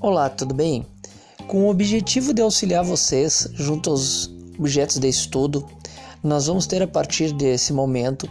[0.00, 0.86] Olá, tudo bem?
[1.46, 5.66] Com o objetivo de auxiliar vocês junto aos objetos de estudo,
[6.22, 8.28] nós vamos ter a partir desse momento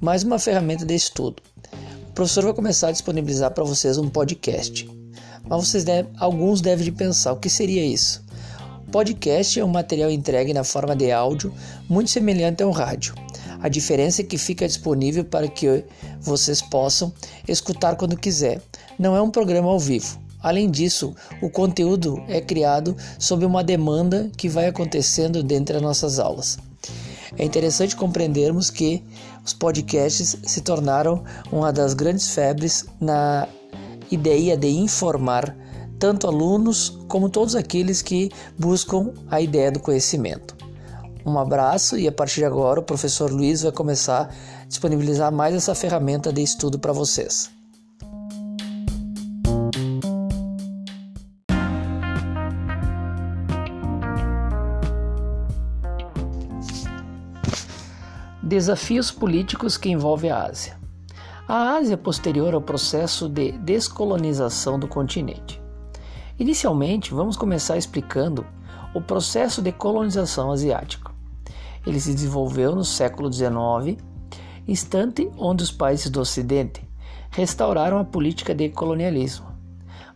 [0.00, 1.42] mais uma ferramenta de estudo.
[2.08, 4.88] O professor vai começar a disponibilizar para vocês um podcast.
[5.48, 8.24] Mas vocês devem, alguns devem de pensar, o que seria isso?
[8.90, 11.52] Podcast é um material entregue na forma de áudio,
[11.88, 13.14] muito semelhante a um rádio.
[13.60, 15.84] A diferença é que fica disponível para que
[16.20, 17.12] vocês possam
[17.46, 18.62] escutar quando quiser.
[18.98, 20.18] Não é um programa ao vivo.
[20.40, 26.18] Além disso, o conteúdo é criado sob uma demanda que vai acontecendo dentro das nossas
[26.18, 26.58] aulas.
[27.36, 29.02] É interessante compreendermos que
[29.44, 33.48] os podcasts se tornaram uma das grandes febres na
[34.10, 35.54] ideia de informar
[35.98, 40.57] tanto alunos como todos aqueles que buscam a ideia do conhecimento.
[41.24, 44.30] Um abraço e a partir de agora o professor Luiz vai começar
[44.62, 47.50] a disponibilizar mais essa ferramenta de estudo para vocês.
[58.42, 60.78] Desafios políticos que envolvem a Ásia.
[61.46, 65.60] A Ásia é posterior ao processo de descolonização do continente.
[66.38, 68.46] Inicialmente, vamos começar explicando
[68.94, 71.07] o processo de colonização asiático.
[71.86, 74.02] Ele se desenvolveu no século XIX,
[74.66, 76.86] instante onde os países do Ocidente
[77.30, 79.46] restauraram a política de colonialismo,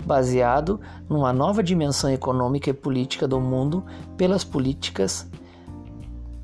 [0.04, 3.84] baseado numa nova dimensão econômica e política do mundo
[4.16, 5.28] pelas políticas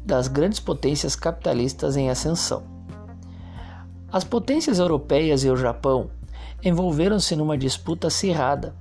[0.04, 2.62] das grandes potências capitalistas em ascensão.
[4.10, 6.10] As potências europeias e o Japão
[6.64, 8.74] envolveram-se numa disputa acirrada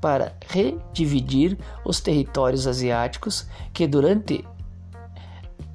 [0.00, 4.44] para redividir os territórios asiáticos que durante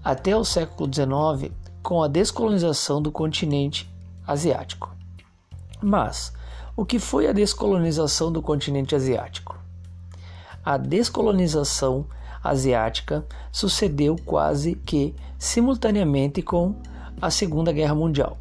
[0.03, 1.51] até o século XIX
[1.81, 3.89] com a descolonização do continente
[4.25, 4.93] asiático.
[5.81, 6.33] Mas
[6.75, 9.57] o que foi a descolonização do continente asiático?
[10.63, 12.05] A descolonização
[12.43, 16.75] asiática sucedeu quase que simultaneamente com
[17.21, 18.37] a Segunda Guerra Mundial.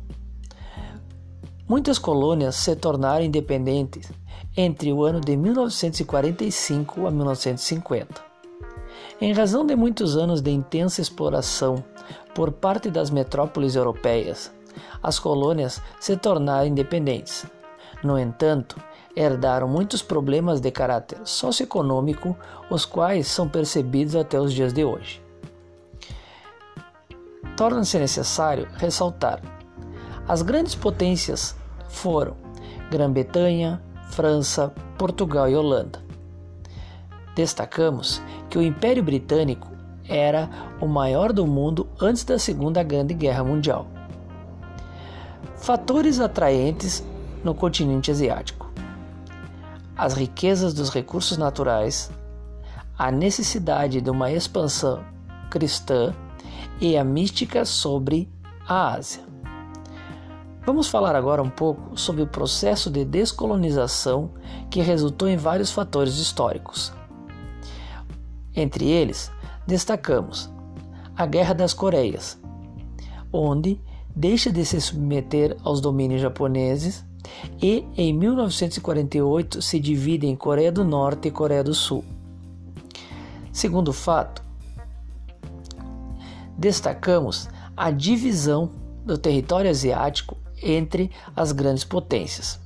[1.68, 4.10] Muitas colônias se tornaram independentes
[4.56, 8.31] entre o ano de 1945 a 1950.
[9.20, 11.84] Em razão de muitos anos de intensa exploração
[12.34, 14.52] por parte das metrópoles europeias,
[15.02, 17.46] as colônias se tornaram independentes.
[18.02, 18.76] No entanto,
[19.14, 22.36] herdaram muitos problemas de caráter socioeconômico,
[22.70, 25.22] os quais são percebidos até os dias de hoje.
[27.56, 29.40] Torna-se necessário ressaltar:
[30.26, 31.54] as grandes potências
[31.88, 32.36] foram
[32.90, 36.02] Grã-Bretanha, França, Portugal e Holanda.
[37.34, 38.20] Destacamos
[38.52, 39.72] que o Império Britânico
[40.06, 40.46] era
[40.78, 43.86] o maior do mundo antes da Segunda Grande Guerra Mundial.
[45.56, 47.02] Fatores atraentes
[47.42, 48.70] no continente asiático
[49.96, 52.10] as riquezas dos recursos naturais,
[52.98, 55.02] a necessidade de uma expansão
[55.48, 56.14] cristã
[56.78, 58.28] e a mística sobre
[58.68, 59.22] a Ásia.
[60.66, 64.30] Vamos falar agora um pouco sobre o processo de descolonização
[64.70, 66.92] que resultou em vários fatores históricos.
[68.54, 69.30] Entre eles,
[69.66, 70.50] destacamos
[71.16, 72.38] a Guerra das Coreias,
[73.32, 73.80] onde
[74.14, 77.04] deixa de se submeter aos domínios japoneses
[77.60, 82.04] e em 1948 se divide em Coreia do Norte e Coreia do Sul.
[83.52, 84.42] Segundo fato,
[86.58, 88.70] destacamos a divisão
[89.04, 92.60] do território asiático entre as grandes potências.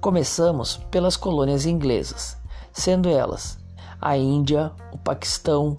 [0.00, 2.36] Começamos pelas colônias inglesas,
[2.72, 3.58] sendo elas
[4.00, 5.76] a Índia, o Paquistão,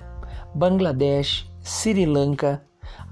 [0.54, 2.64] Bangladesh, Sri Lanka,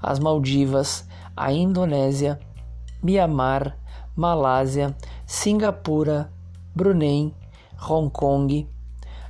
[0.02, 1.06] as Maldivas,
[1.36, 2.38] a Indonésia,
[3.02, 3.76] Mianmar,
[4.14, 4.94] Malásia,
[5.26, 6.30] Singapura,
[6.74, 7.34] Brunei,
[7.88, 8.68] Hong Kong,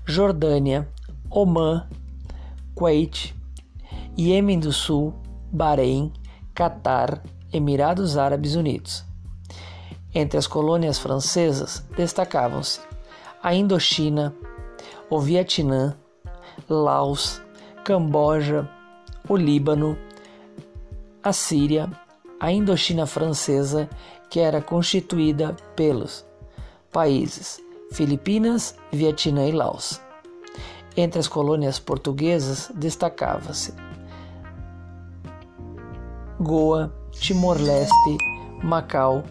[0.05, 0.89] Jordânia,
[1.31, 1.87] Omã,
[2.75, 3.35] Kuwait,
[4.19, 5.15] Iêmen do Sul,
[5.53, 6.13] Bahrein,
[6.55, 9.05] Catar, Emirados Árabes Unidos.
[10.13, 12.81] Entre as colônias francesas destacavam-se
[13.43, 14.35] a Indochina,
[15.11, 15.97] o Vietnã,
[16.69, 17.43] Laos,
[17.85, 18.69] Camboja,
[19.29, 19.99] o Líbano,
[21.23, 21.91] a Síria,
[22.39, 23.89] a Indochina Francesa
[24.31, 26.25] que era constituída pelos
[26.93, 27.61] países
[27.93, 30.01] Filipinas, Vietnã e Laos.
[30.97, 33.75] Entre as colônias portuguesas destacava-se
[36.41, 38.17] Goa, Timor-Leste,
[38.63, 39.23] Macau.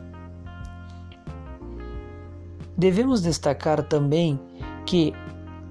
[2.77, 4.39] Devemos destacar também
[4.85, 5.13] que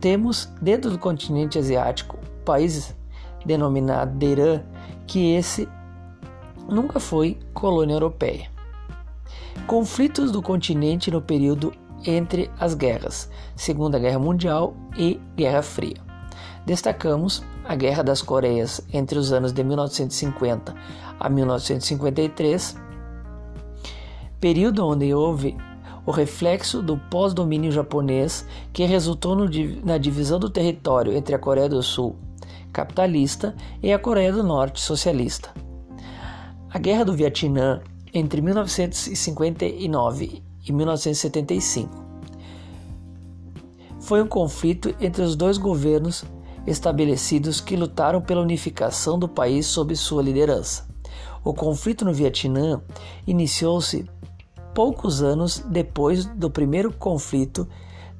[0.01, 2.97] temos dentro do continente asiático países
[3.45, 4.63] denominados de Irã,
[5.07, 5.69] que esse
[6.69, 8.51] nunca foi colônia europeia.
[9.67, 11.73] Conflitos do continente no período
[12.05, 15.97] entre as guerras, Segunda Guerra Mundial e Guerra Fria.
[16.65, 20.75] Destacamos a Guerra das Coreias entre os anos de 1950
[21.19, 22.77] a 1953,
[24.41, 25.57] período onde houve
[26.09, 29.45] o reflexo do pós-domínio japonês que resultou no,
[29.85, 32.17] na divisão do território entre a Coreia do Sul
[32.73, 35.51] capitalista e a Coreia do Norte socialista.
[36.71, 37.83] A Guerra do Vietnã
[38.15, 41.91] entre 1959 e 1975
[44.01, 46.25] foi um conflito entre os dois governos
[46.67, 50.89] estabelecidos que lutaram pela unificação do país sob sua liderança.
[51.45, 52.81] O conflito no Vietnã
[53.27, 54.09] iniciou-se
[54.79, 57.69] poucos anos depois do primeiro conflito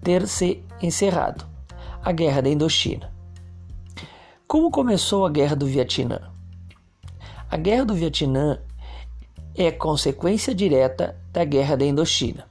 [0.03, 1.47] ter se encerrado,
[2.03, 3.15] a Guerra da Indochina.
[4.45, 6.21] Como começou a Guerra do Vietnã?
[7.49, 8.59] A Guerra do Vietnã
[9.55, 12.45] é consequência direta da Guerra da Indochina.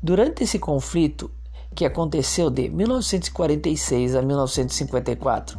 [0.00, 1.28] Durante esse conflito,
[1.74, 5.58] que aconteceu de 1946 a 1954,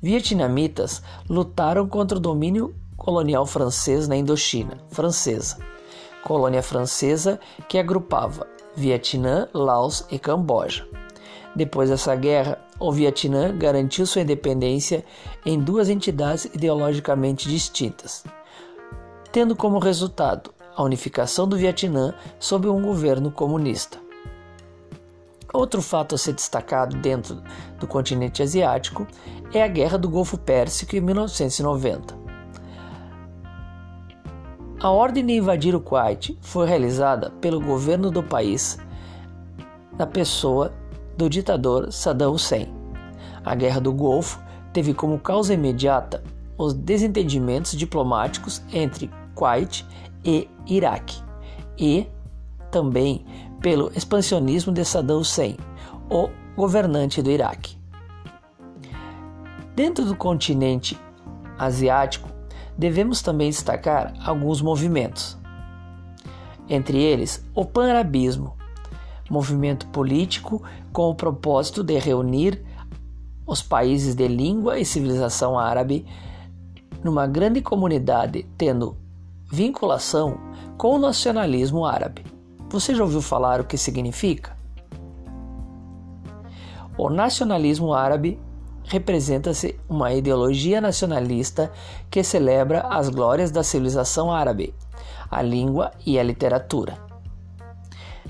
[0.00, 5.73] vietnamitas lutaram contra o domínio colonial francês na Indochina francesa
[6.24, 7.38] colônia francesa
[7.68, 10.88] que agrupava Vietnã, Laos e Camboja.
[11.54, 15.04] Depois dessa guerra, o Vietnã garantiu sua independência
[15.46, 18.24] em duas entidades ideologicamente distintas,
[19.30, 23.98] tendo como resultado a unificação do Vietnã sob um governo comunista.
[25.52, 27.40] Outro fato a ser destacado dentro
[27.78, 29.06] do continente asiático
[29.52, 32.23] é a Guerra do Golfo Pérsico em 1990.
[34.84, 38.78] A ordem de invadir o Kuwait foi realizada pelo governo do país
[39.96, 40.74] na pessoa
[41.16, 42.70] do ditador Saddam Hussein.
[43.42, 44.38] A Guerra do Golfo
[44.74, 46.22] teve como causa imediata
[46.58, 49.86] os desentendimentos diplomáticos entre Kuwait
[50.22, 51.22] e Iraque
[51.78, 52.06] e
[52.70, 53.24] também
[53.62, 55.56] pelo expansionismo de Saddam Hussein,
[56.10, 57.78] o governante do Iraque.
[59.74, 61.00] Dentro do continente
[61.58, 62.33] asiático,
[62.76, 65.38] devemos também destacar alguns movimentos.
[66.68, 68.56] Entre eles, o panarabismo,
[69.30, 70.62] movimento político
[70.92, 72.64] com o propósito de reunir
[73.46, 76.06] os países de língua e civilização árabe
[77.02, 78.96] numa grande comunidade, tendo
[79.50, 80.38] vinculação
[80.78, 82.24] com o nacionalismo árabe.
[82.70, 84.56] Você já ouviu falar o que significa?
[86.96, 88.40] O nacionalismo árabe
[88.84, 91.72] representa-se uma ideologia nacionalista
[92.10, 94.74] que celebra as glórias da civilização árabe,
[95.30, 96.98] a língua e a literatura.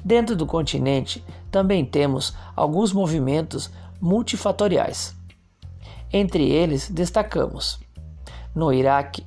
[0.05, 3.71] Dentro do continente também temos alguns movimentos
[4.01, 5.15] multifatoriais.
[6.13, 7.81] Entre eles destacamos,
[8.55, 9.27] no Iraque,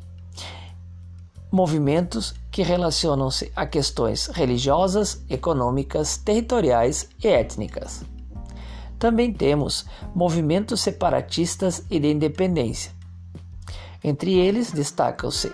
[1.52, 8.06] movimentos que relacionam-se a questões religiosas, econômicas, territoriais e étnicas.
[9.00, 9.86] Também temos
[10.16, 12.92] movimentos separatistas e de independência.
[14.04, 15.52] Entre eles destacam-se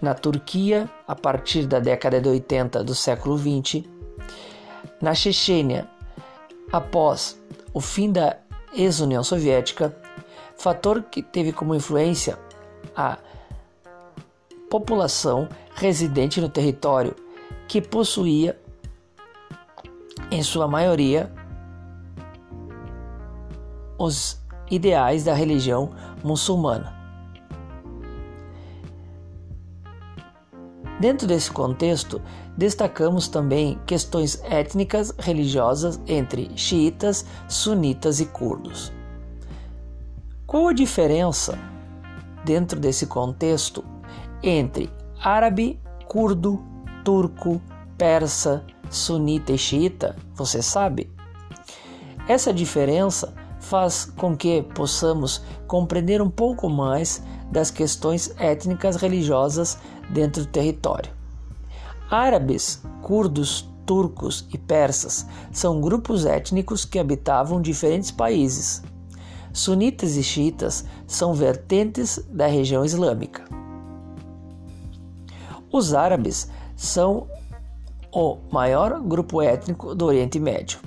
[0.00, 3.88] na Turquia, a partir da década de 80 do século 20,
[5.00, 5.88] na Chechênia,
[6.70, 7.40] após
[7.72, 8.36] o fim da
[8.72, 9.96] ex-União Soviética,
[10.56, 12.38] fator que teve como influência
[12.94, 13.18] a
[14.70, 17.14] população residente no território,
[17.68, 18.58] que possuía,
[20.30, 21.32] em sua maioria,
[23.98, 25.90] os ideais da religião
[26.22, 26.94] muçulmana.
[30.98, 32.22] Dentro desse contexto,
[32.56, 38.90] destacamos também questões étnicas religiosas entre xiitas, sunitas e curdos.
[40.46, 41.58] Qual a diferença
[42.44, 43.84] dentro desse contexto
[44.42, 44.90] entre
[45.22, 46.64] árabe, curdo,
[47.04, 47.60] turco,
[47.98, 50.16] persa, sunita e xiita?
[50.34, 51.12] Você sabe?
[52.26, 53.34] Essa diferença
[53.68, 59.78] faz com que possamos compreender um pouco mais das questões étnicas religiosas
[60.10, 61.10] dentro do território.
[62.08, 68.82] Árabes, curdos, turcos e persas são grupos étnicos que habitavam diferentes países.
[69.52, 73.44] Sunitas e xiitas são vertentes da região islâmica.
[75.72, 77.26] Os árabes são
[78.12, 80.78] o maior grupo étnico do Oriente Médio.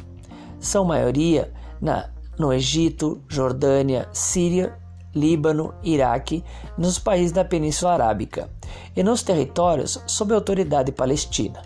[0.59, 2.09] São maioria na
[2.39, 4.79] no Egito, Jordânia, Síria,
[5.13, 6.43] Líbano, Iraque,
[6.77, 8.49] nos países da Península Arábica
[8.95, 11.61] e nos territórios sob autoridade palestina.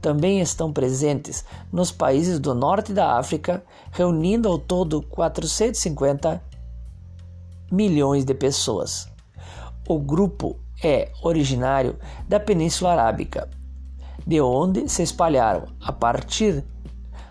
[0.00, 6.42] Também estão presentes nos países do norte da África, reunindo ao todo 450
[7.70, 9.08] milhões de pessoas.
[9.88, 11.96] O grupo é originário
[12.28, 13.48] da Península Arábica
[14.26, 16.64] de onde se espalharam a partir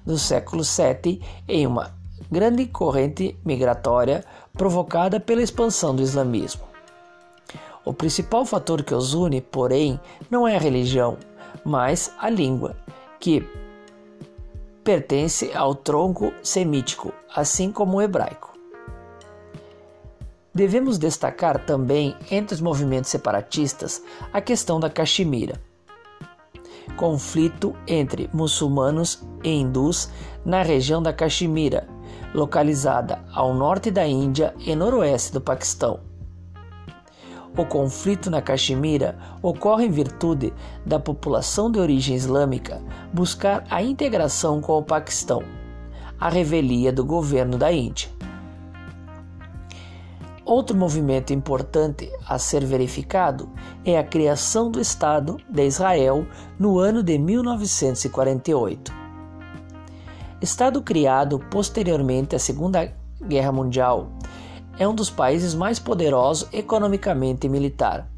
[0.05, 2.02] do século VII em uma
[2.33, 6.63] grande corrente migratória provocada pela expansão do islamismo.
[7.85, 9.99] O principal fator que os une, porém,
[10.29, 11.17] não é a religião,
[11.63, 12.75] mas a língua,
[13.19, 13.47] que
[14.83, 18.51] pertence ao tronco semítico, assim como o hebraico.
[20.53, 25.59] Devemos destacar também entre os movimentos separatistas a questão da Caxemira,
[26.95, 30.09] conflito entre muçulmanos e hindus
[30.45, 31.87] na região da Caxemira,
[32.33, 35.99] localizada ao norte da Índia e noroeste do Paquistão.
[37.55, 40.51] O conflito na Caxemira ocorre em virtude
[40.83, 42.81] da população de origem islâmica
[43.13, 45.43] buscar a integração com o Paquistão,
[46.19, 48.09] a revelia do governo da Índia.
[50.43, 53.49] Outro movimento importante a ser verificado
[53.85, 56.25] é a criação do Estado de Israel
[56.59, 59.02] no ano de 1948.
[60.43, 64.09] Estado criado posteriormente à Segunda Guerra Mundial
[64.77, 68.11] é um dos países mais poderosos economicamente e militar.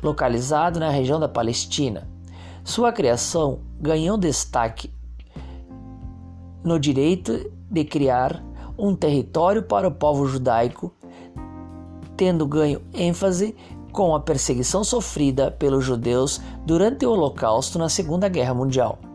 [0.00, 2.08] Localizado na região da Palestina,
[2.62, 4.94] sua criação ganhou destaque
[6.62, 8.40] no direito de criar
[8.78, 10.94] um território para o povo judaico,
[12.16, 13.56] tendo ganho ênfase
[13.90, 19.07] com a perseguição sofrida pelos judeus durante o Holocausto na Segunda Guerra Mundial.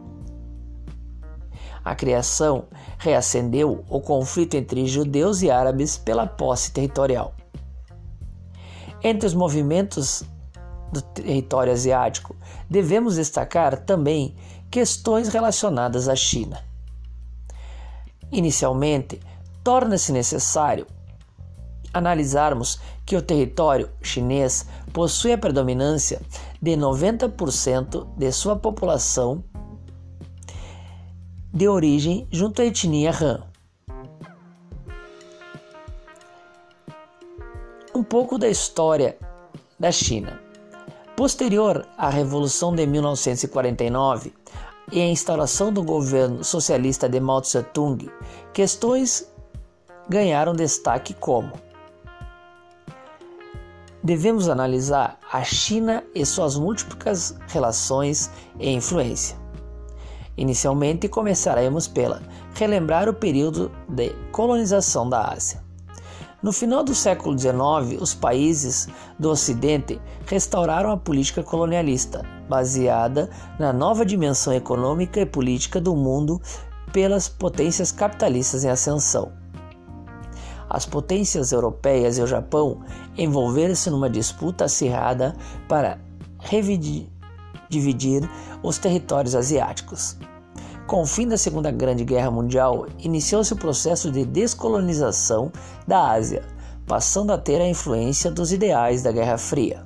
[1.83, 2.65] A criação
[2.97, 7.33] reacendeu o conflito entre judeus e árabes pela posse territorial.
[9.03, 10.23] Entre os movimentos
[10.91, 12.35] do território asiático,
[12.69, 14.35] devemos destacar também
[14.71, 16.63] questões relacionadas à China.
[18.31, 19.19] Inicialmente,
[19.63, 20.87] torna-se necessário
[21.93, 26.21] analisarmos que o território chinês possui a predominância
[26.61, 29.43] de 90% de sua população
[31.53, 33.43] de origem junto à etnia Han.
[37.93, 39.17] Um pouco da história
[39.79, 40.41] da China.
[41.15, 44.33] Posterior à Revolução de 1949
[44.91, 48.09] e à instauração do governo socialista de Mao Tse-tung,
[48.51, 49.31] questões
[50.09, 51.53] ganharam destaque como
[54.03, 58.29] devemos analisar a China e suas múltiplas relações
[58.59, 59.42] e influência.
[60.35, 62.21] Inicialmente começaremos pela
[62.55, 65.63] relembrar o período de colonização da Ásia.
[66.41, 73.71] No final do século XIX, os países do Ocidente restauraram a política colonialista, baseada na
[73.71, 76.41] nova dimensão econômica e política do mundo
[76.91, 79.31] pelas potências capitalistas em ascensão.
[80.69, 82.81] As potências europeias e o Japão
[83.17, 85.35] envolveram-se numa disputa acirrada
[85.69, 85.99] para
[87.73, 88.29] dividir
[88.61, 90.17] os territórios asiáticos.
[90.87, 95.51] Com o fim da Segunda Grande Guerra Mundial, iniciou-se o processo de descolonização
[95.87, 96.43] da Ásia,
[96.85, 99.85] passando a ter a influência dos ideais da Guerra Fria.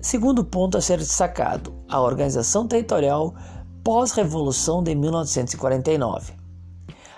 [0.00, 3.34] Segundo ponto a ser destacado: a organização territorial
[3.82, 6.32] pós-revolução de 1949.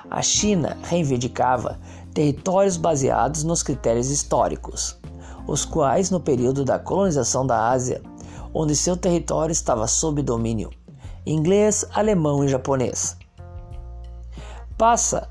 [0.08, 1.78] A China reivindicava
[2.14, 4.98] territórios baseados nos critérios históricos,
[5.46, 8.00] os quais, no período da colonização da Ásia,
[8.52, 10.70] onde seu território estava sob domínio
[11.26, 13.16] inglês, alemão e japonês.
[14.78, 15.28] Passa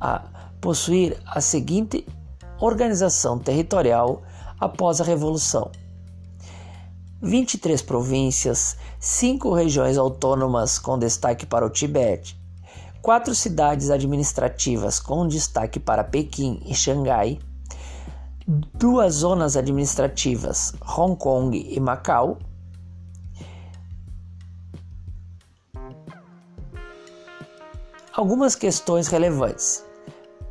[0.00, 0.24] a
[0.60, 2.06] possuir a seguinte
[2.58, 4.22] organização territorial
[4.58, 5.70] após a Revolução:
[7.20, 12.40] 23 províncias, 5 regiões autônomas com destaque para o Tibete,
[13.02, 17.38] quatro cidades administrativas com destaque para Pequim e Xangai,
[18.46, 22.38] duas zonas administrativas, Hong Kong e Macau,
[28.12, 29.84] algumas questões relevantes.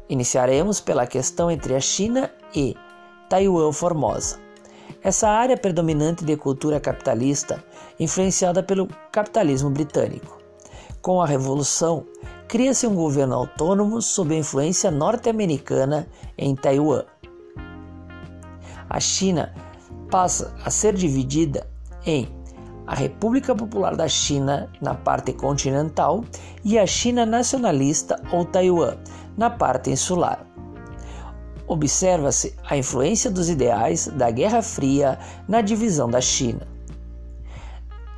[0.09, 2.75] Iniciaremos pela questão entre a China e
[3.29, 4.39] Taiwan Formosa.
[5.01, 7.63] Essa área predominante de cultura capitalista,
[7.99, 10.37] influenciada pelo capitalismo britânico.
[11.01, 12.05] Com a Revolução,
[12.47, 17.03] cria-se um governo autônomo sob a influência norte-americana em Taiwan.
[18.95, 19.53] A China
[20.09, 21.67] passa a ser dividida
[22.05, 22.33] em
[22.87, 26.23] a República Popular da China na parte continental
[26.63, 28.95] e a China nacionalista ou Taiwan
[29.35, 30.47] na parte insular.
[31.67, 36.65] Observa-se a influência dos ideais da Guerra Fria na divisão da China.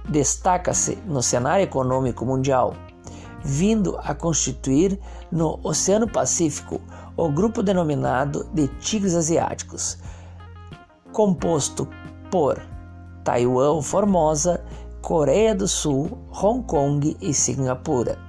[0.07, 2.75] Destaca-se no cenário econômico mundial,
[3.43, 4.99] vindo a constituir
[5.31, 6.79] no Oceano Pacífico
[7.15, 9.97] o grupo denominado de Tigres Asiáticos,
[11.17, 11.87] composto
[12.29, 12.61] por
[13.23, 14.63] Taiwan, Formosa,
[15.01, 18.19] Coreia do Sul, Hong Kong e Singapura.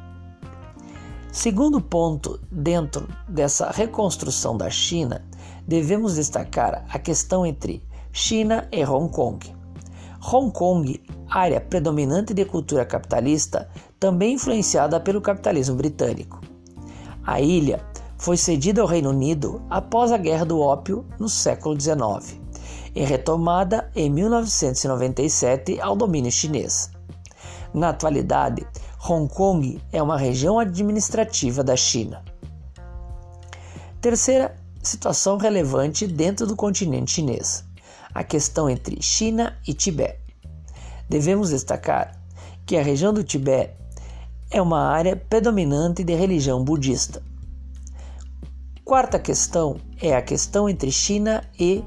[1.30, 5.22] Segundo ponto, dentro dessa reconstrução da China,
[5.66, 9.54] devemos destacar a questão entre China e Hong Kong.
[10.32, 13.68] Hong Kong, área predominante de cultura capitalista,
[14.00, 16.40] também influenciada pelo capitalismo britânico.
[17.22, 17.84] A ilha
[18.16, 22.47] foi cedida ao Reino Unido após a Guerra do Ópio no século XIX
[22.94, 26.90] e retomada em 1997 ao domínio chinês.
[27.72, 28.66] Na atualidade,
[29.08, 32.24] Hong Kong é uma região administrativa da China.
[34.00, 37.64] Terceira situação relevante dentro do continente chinês:
[38.14, 40.20] a questão entre China e Tibete.
[41.08, 42.20] Devemos destacar
[42.66, 43.74] que a região do Tibete
[44.50, 47.22] é uma área predominante de religião budista.
[48.84, 51.84] Quarta questão é a questão entre China e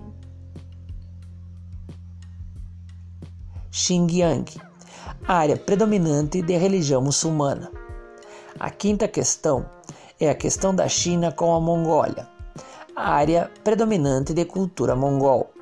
[3.73, 4.43] Xinjiang,
[5.25, 7.71] área predominante de religião muçulmana.
[8.59, 9.65] A quinta questão
[10.19, 12.27] é a questão da China com a Mongólia,
[12.93, 15.53] área predominante de cultura mongol.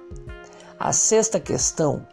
[0.80, 2.04] A sexta questão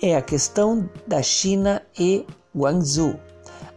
[0.00, 3.20] é a questão da China e Guangzhou,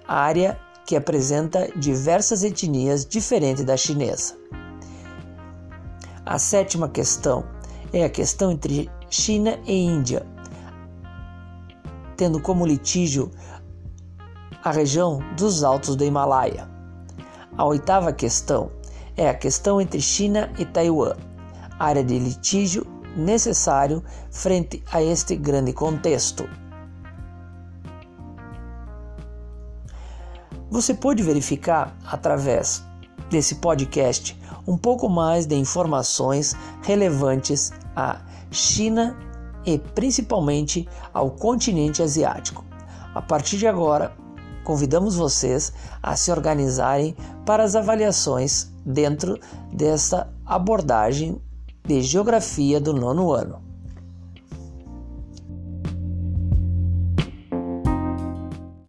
[0.07, 4.37] área que apresenta diversas etnias diferentes da chinesa.
[6.25, 7.43] A sétima questão
[7.91, 10.25] é a questão entre China e Índia,
[12.17, 13.31] tendo como litígio
[14.63, 16.67] a região dos Altos do Himalaia.
[17.55, 18.71] A oitava questão
[19.15, 21.15] é a questão entre China e Taiwan,
[21.79, 26.47] área de litígio necessário frente a este grande contexto.
[30.69, 32.83] Você pode verificar através
[33.29, 38.21] desse podcast um pouco mais de informações relevantes à
[38.51, 39.17] China
[39.67, 42.63] e principalmente ao continente asiático.
[43.13, 44.15] A partir de agora,
[44.63, 49.37] convidamos vocês a se organizarem para as avaliações dentro
[49.73, 51.41] dessa abordagem
[51.85, 53.66] de geografia do nono ano.